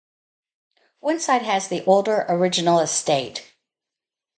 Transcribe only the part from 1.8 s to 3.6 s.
older, original estate.